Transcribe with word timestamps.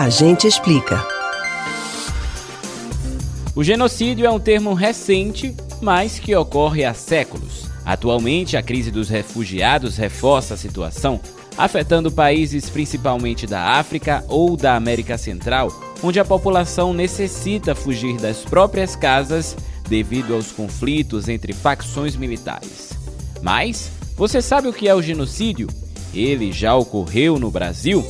A 0.00 0.08
gente 0.08 0.46
explica. 0.46 1.06
O 3.54 3.62
genocídio 3.62 4.24
é 4.24 4.30
um 4.30 4.40
termo 4.40 4.72
recente, 4.72 5.54
mas 5.78 6.18
que 6.18 6.34
ocorre 6.34 6.86
há 6.86 6.94
séculos. 6.94 7.66
Atualmente, 7.84 8.56
a 8.56 8.62
crise 8.62 8.90
dos 8.90 9.10
refugiados 9.10 9.98
reforça 9.98 10.54
a 10.54 10.56
situação, 10.56 11.20
afetando 11.54 12.10
países 12.10 12.70
principalmente 12.70 13.46
da 13.46 13.72
África 13.72 14.24
ou 14.26 14.56
da 14.56 14.74
América 14.74 15.18
Central, 15.18 15.70
onde 16.02 16.18
a 16.18 16.24
população 16.24 16.94
necessita 16.94 17.74
fugir 17.74 18.16
das 18.16 18.38
próprias 18.38 18.96
casas 18.96 19.54
devido 19.86 20.32
aos 20.32 20.50
conflitos 20.50 21.28
entre 21.28 21.52
facções 21.52 22.16
militares. 22.16 22.94
Mas, 23.42 23.90
você 24.16 24.40
sabe 24.40 24.66
o 24.66 24.72
que 24.72 24.88
é 24.88 24.94
o 24.94 25.02
genocídio? 25.02 25.68
Ele 26.14 26.52
já 26.52 26.74
ocorreu 26.74 27.38
no 27.38 27.50
Brasil? 27.50 28.02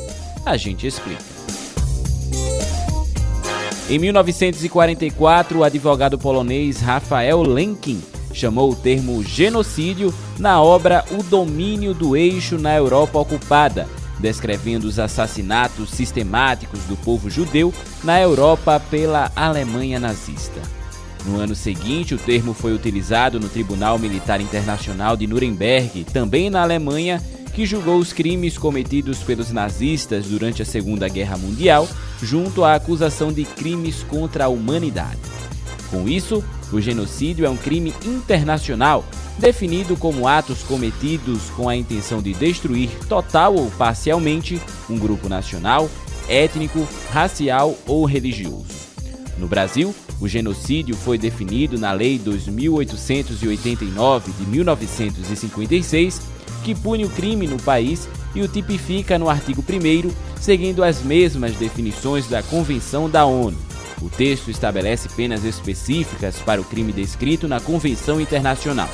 A 0.46 0.56
gente 0.56 0.86
explica. 0.86 1.29
Em 3.90 3.98
1944, 3.98 5.58
o 5.58 5.64
advogado 5.64 6.16
polonês 6.16 6.80
Rafael 6.80 7.42
Lenkin 7.42 8.00
chamou 8.32 8.70
o 8.70 8.76
termo 8.76 9.20
genocídio 9.24 10.14
na 10.38 10.62
obra 10.62 11.04
O 11.10 11.24
Domínio 11.24 11.92
do 11.92 12.16
Eixo 12.16 12.56
na 12.56 12.72
Europa 12.76 13.18
Ocupada, 13.18 13.88
descrevendo 14.20 14.86
os 14.86 15.00
assassinatos 15.00 15.90
sistemáticos 15.90 16.84
do 16.84 16.96
povo 16.98 17.28
judeu 17.28 17.74
na 18.04 18.20
Europa 18.20 18.78
pela 18.78 19.28
Alemanha 19.34 19.98
nazista. 19.98 20.62
No 21.26 21.40
ano 21.40 21.56
seguinte, 21.56 22.14
o 22.14 22.18
termo 22.18 22.54
foi 22.54 22.72
utilizado 22.72 23.40
no 23.40 23.48
Tribunal 23.48 23.98
Militar 23.98 24.40
Internacional 24.40 25.16
de 25.16 25.26
Nuremberg, 25.26 26.04
também 26.04 26.48
na 26.48 26.62
Alemanha, 26.62 27.20
que 27.54 27.66
julgou 27.66 27.98
os 27.98 28.12
crimes 28.12 28.56
cometidos 28.56 29.18
pelos 29.18 29.50
nazistas 29.50 30.26
durante 30.26 30.62
a 30.62 30.64
Segunda 30.64 31.08
Guerra 31.08 31.36
Mundial, 31.36 31.88
junto 32.22 32.64
à 32.64 32.74
acusação 32.74 33.32
de 33.32 33.44
crimes 33.44 34.02
contra 34.02 34.44
a 34.44 34.48
humanidade. 34.48 35.18
Com 35.90 36.08
isso, 36.08 36.44
o 36.72 36.80
genocídio 36.80 37.44
é 37.44 37.50
um 37.50 37.56
crime 37.56 37.92
internacional, 38.04 39.04
definido 39.38 39.96
como 39.96 40.28
atos 40.28 40.62
cometidos 40.62 41.50
com 41.50 41.68
a 41.68 41.76
intenção 41.76 42.22
de 42.22 42.32
destruir 42.32 42.90
total 43.08 43.56
ou 43.56 43.70
parcialmente 43.72 44.62
um 44.88 44.96
grupo 44.98 45.28
nacional, 45.28 45.90
étnico, 46.28 46.86
racial 47.10 47.76
ou 47.86 48.04
religioso. 48.04 48.80
No 49.36 49.48
Brasil, 49.48 49.92
o 50.20 50.28
genocídio 50.28 50.94
foi 50.94 51.16
definido 51.16 51.78
na 51.78 51.92
Lei 51.92 52.18
2889 52.18 54.32
de 54.32 54.46
1956, 54.46 56.20
que 56.62 56.74
pune 56.74 57.04
o 57.04 57.10
crime 57.10 57.46
no 57.46 57.60
país 57.62 58.08
e 58.34 58.42
o 58.42 58.48
tipifica 58.48 59.18
no 59.18 59.28
artigo 59.28 59.62
1, 59.62 60.10
seguindo 60.40 60.84
as 60.84 61.02
mesmas 61.02 61.56
definições 61.56 62.28
da 62.28 62.42
Convenção 62.42 63.08
da 63.08 63.24
ONU. 63.24 63.58
O 64.00 64.08
texto 64.08 64.50
estabelece 64.50 65.08
penas 65.10 65.44
específicas 65.44 66.36
para 66.36 66.60
o 66.60 66.64
crime 66.64 66.92
descrito 66.92 67.46
na 67.46 67.60
Convenção 67.60 68.20
Internacional. 68.20 68.88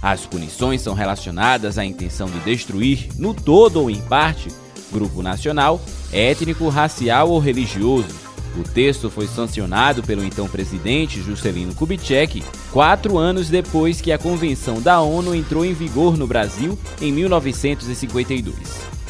As 0.00 0.26
punições 0.26 0.80
são 0.80 0.94
relacionadas 0.94 1.78
à 1.78 1.84
intenção 1.84 2.28
de 2.28 2.38
destruir, 2.40 3.08
no 3.16 3.32
todo 3.34 3.80
ou 3.80 3.90
em 3.90 4.00
parte, 4.02 4.48
grupo 4.92 5.22
nacional, 5.22 5.80
étnico, 6.12 6.68
racial 6.68 7.30
ou 7.30 7.38
religioso, 7.38 8.31
o 8.56 8.62
texto 8.62 9.10
foi 9.10 9.26
sancionado 9.26 10.02
pelo 10.02 10.24
então 10.24 10.48
presidente 10.48 11.22
Juscelino 11.22 11.74
Kubitschek 11.74 12.42
quatro 12.70 13.16
anos 13.16 13.48
depois 13.48 14.00
que 14.00 14.12
a 14.12 14.18
Convenção 14.18 14.80
da 14.80 15.00
ONU 15.00 15.34
entrou 15.34 15.64
em 15.64 15.72
vigor 15.72 16.16
no 16.16 16.26
Brasil 16.26 16.78
em 17.00 17.10
1952. 17.12 18.56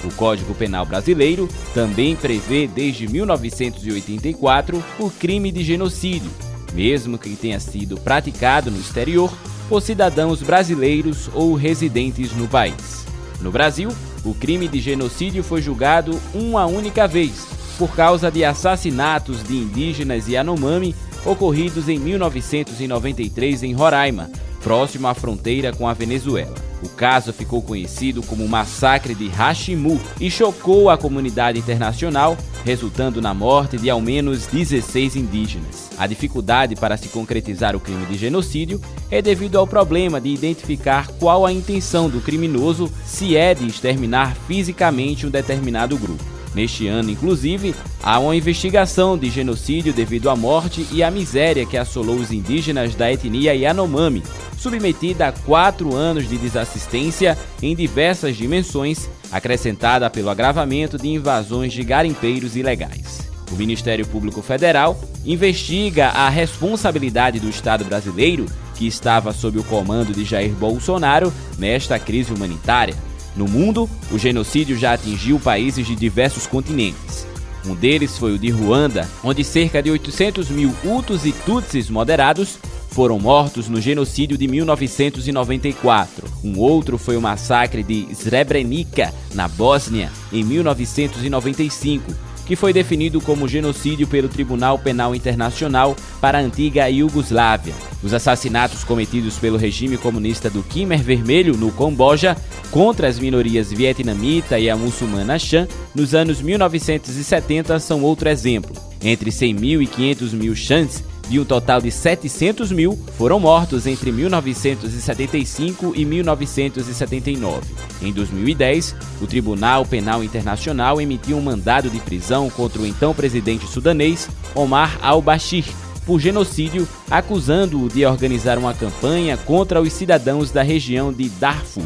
O 0.05 0.13
Código 0.15 0.55
Penal 0.55 0.85
brasileiro 0.85 1.49
também 1.75 2.17
prevê 2.17 2.67
desde 2.67 3.09
1984 3.09 4.83
o 4.99 5.11
crime 5.11 5.53
de 5.53 5.63
genocídio, 5.63 6.31
mesmo 6.73 7.19
que 7.19 7.37
tenha 7.37 7.61
sido 7.61 7.97
praticado 7.99 8.71
no 8.71 8.81
exterior 8.81 9.33
por 9.69 9.81
cidadãos 9.81 10.43
brasileiros 10.43 11.31
ou 11.33 11.55
residentes 11.55 12.33
no 12.33 12.49
país. 12.49 13.07
No 13.41 13.51
Brasil, 13.51 13.91
o 14.25 14.35
crime 14.35 14.69
de 14.69 14.81
genocídio 14.81 15.43
foi 15.43 15.63
julgado 15.63 16.19
uma 16.35 16.67
única 16.67 17.07
vez, 17.07 17.47
por 17.79 17.95
causa 17.95 18.31
de 18.31 18.45
assassinatos 18.45 19.43
de 19.43 19.57
indígenas 19.57 20.27
Yanomami 20.27 20.95
ocorridos 21.25 21.89
em 21.89 21.99
1993 21.99 23.63
em 23.63 23.73
Roraima, 23.73 24.31
próximo 24.63 25.09
à 25.09 25.15
fronteira 25.15 25.73
com 25.73 25.89
a 25.89 25.93
Venezuela. 25.93 26.55
O 26.83 26.89
caso 26.89 27.33
ficou 27.33 27.63
conhecido 27.63 28.23
como 28.25 28.49
Massacre 28.49 29.15
de 29.15 29.29
Hashimu 29.29 30.01
e 30.21 30.29
chocou 30.29 30.91
a 30.91 30.99
comunidade 30.99 31.59
internacional, 31.59 32.37
resultando 32.65 33.23
na 33.23 33.33
morte 33.33 33.77
de 33.77 33.89
ao 33.89 34.01
menos 34.01 34.47
16 34.47 35.15
indígenas. 35.15 35.91
A 35.97 36.09
dificuldade 36.09 36.75
para 36.75 36.97
se 36.97 37.09
concretizar 37.09 37.77
o 37.77 37.81
crime 37.81 38.05
de 38.07 38.17
genocídio 38.17 38.81
é 39.11 39.23
devido 39.23 39.59
ao 39.59 39.67
problema 39.67 40.21
de 40.21 40.31
identificar 40.31 41.07
qual 41.21 41.47
a 41.47 41.53
intenção 41.53 42.11
do 42.11 42.21
criminoso 42.21 42.93
se 43.05 43.37
é 43.37 43.55
de 43.55 43.67
exterminar 43.67 44.35
fisicamente 44.49 45.25
um 45.25 45.31
determinado 45.31 45.97
grupo. 45.97 46.32
Neste 46.55 46.87
ano, 46.87 47.11
inclusive, 47.11 47.75
há 48.03 48.19
uma 48.19 48.37
investigação 48.37 49.17
de 49.17 49.31
genocídio 49.31 49.93
devido 49.93 50.29
à 50.29 50.37
morte 50.37 50.87
e 50.93 51.03
à 51.03 51.11
miséria 51.11 51.65
que 51.65 51.79
assolou 51.79 52.17
os 52.17 52.31
indígenas 52.31 52.95
da 52.95 53.11
etnia 53.11 53.55
Yanomami, 53.55 54.23
submetida 54.59 55.29
a 55.29 55.33
quatro 55.33 55.95
anos 55.95 56.29
de 56.29 56.37
desassistência 56.37 57.39
em 57.63 57.75
diversas 57.75 58.37
dimensões, 58.37 59.09
acrescentada 59.31 60.11
pelo 60.11 60.29
agravamento 60.29 60.99
de 60.99 61.09
invasões 61.09 61.73
de 61.73 61.83
garimpeiros 61.83 62.55
ilegais. 62.55 63.23
O 63.51 63.57
Ministério 63.57 64.07
Público 64.07 64.43
Federal 64.43 64.99
investiga 65.25 66.09
a 66.09 66.29
responsabilidade 66.29 67.41
do 67.41 67.49
Estado 67.49 67.85
brasileiro, 67.85 68.47
que 68.75 68.87
estava 68.87 69.33
sob 69.33 69.59
o 69.59 69.65
comando 69.65 70.13
de 70.13 70.25
Jair 70.25 70.53
Bolsonaro, 70.53 71.33
nesta 71.59 71.99
crise 71.99 72.33
humanitária. 72.33 72.95
No 73.37 73.49
mundo, 73.49 73.89
o 74.11 74.19
genocídio 74.19 74.77
já 74.77 74.93
atingiu 74.95 75.41
países 75.41 75.87
de 75.87 75.95
diversos 75.95 76.47
continentes. 76.47 77.27
Um 77.65 77.75
deles 77.75 78.19
foi 78.19 78.35
o 78.35 78.39
de 78.39 78.51
Ruanda, 78.51 79.09
onde 79.23 79.45
cerca 79.45 79.83
de 79.83 79.91
800 79.91 80.51
mil 80.51 80.75
Hutus 80.85 81.25
e 81.25 81.33
Tutsis 81.33 81.89
moderados 81.89 82.59
foram 82.91 83.19
mortos 83.19 83.69
no 83.69 83.81
genocídio 83.81 84.37
de 84.37 84.47
1994. 84.47 86.29
Um 86.45 86.59
outro 86.59 86.99
foi 86.99 87.17
o 87.17 87.23
massacre 87.23 87.83
de 87.83 88.07
Srebrenica, 88.15 89.13
na 89.35 89.49
Bósnia, 89.49 90.11
em 90.33 90.45
1995 90.45 92.32
que 92.53 92.57
foi 92.57 92.71
definido 92.71 93.19
como 93.19 93.49
genocídio 93.49 94.07
pelo 94.07 94.29
Tribunal 94.29 94.79
Penal 94.79 95.15
Internacional 95.15 95.97
para 96.21 96.37
a 96.37 96.41
antiga 96.43 96.87
Iugoslávia. 96.87 97.73
Os 98.03 98.13
assassinatos 98.13 98.85
cometidos 98.85 99.39
pelo 99.39 99.57
regime 99.57 99.97
comunista 99.97 100.51
do 100.51 100.63
Khmer 100.63 101.03
Vermelho 101.03 101.57
no 101.57 101.73
Camboja 101.73 102.37
contra 102.71 103.09
as 103.09 103.19
minorias 103.19 103.73
vietnamita 103.73 104.59
e 104.59 104.69
a 104.69 104.77
muçulmana 104.77 105.39
Shan 105.39 105.67
nos 105.95 106.15
anos 106.15 106.43
1970 106.43 107.81
são 107.81 108.03
outro 108.03 108.29
exemplo. 108.29 108.77
Entre 109.03 109.33
100 109.33 109.55
mil 109.55 109.81
e 109.81 109.87
500 109.87 110.35
mil 110.35 110.55
Shans 110.55 111.03
de 111.29 111.41
um 111.41 111.45
total 111.45 111.81
de 111.81 111.91
700 111.91 112.73
mil 112.73 112.99
foram 113.17 113.41
mortos 113.41 113.87
entre 113.87 114.13
1975 114.13 115.93
e 115.97 116.05
1979. 116.05 117.63
Em 118.03 118.13
2010, 118.13 118.95
o 119.21 119.27
Tribunal 119.27 119.87
Penal 119.87 120.23
Internacional 120.23 121.01
emitiu 121.01 121.37
um 121.37 121.43
mandado 121.43 121.89
de 121.89 121.99
prisão 122.01 122.51
contra 122.51 122.83
o 122.83 122.87
então 122.87 123.15
presidente 123.15 123.67
sudanês 123.67 124.29
Omar 124.55 124.99
al-Bashir 125.03 125.65
por 126.05 126.21
genocídio, 126.21 126.87
acusando-o 127.11 127.89
de 127.89 128.05
organizar 128.05 128.59
uma 128.59 128.75
campanha 128.75 129.37
contra 129.37 129.81
os 129.81 129.93
cidadãos 129.93 130.51
da 130.51 130.63
região 130.63 131.13
de 131.13 131.29
Darfur. 131.29 131.85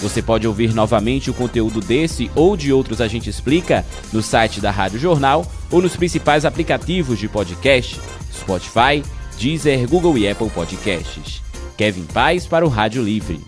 Você 0.00 0.20
pode 0.20 0.46
ouvir 0.46 0.74
novamente 0.74 1.30
o 1.30 1.34
conteúdo 1.34 1.80
desse 1.80 2.30
ou 2.34 2.58
de 2.58 2.70
outros 2.70 3.00
A 3.00 3.08
Gente 3.08 3.30
Explica 3.30 3.86
no 4.12 4.22
site 4.22 4.60
da 4.60 4.70
Rádio 4.70 4.98
Jornal 4.98 5.46
ou 5.74 5.82
nos 5.82 5.96
principais 5.96 6.44
aplicativos 6.44 7.18
de 7.18 7.26
podcast, 7.26 8.00
Spotify, 8.32 9.02
Deezer, 9.36 9.88
Google 9.88 10.16
e 10.16 10.28
Apple 10.28 10.48
Podcasts. 10.50 11.42
Kevin 11.76 12.04
Paz 12.04 12.46
para 12.46 12.64
o 12.64 12.68
Rádio 12.68 13.02
Livre. 13.02 13.40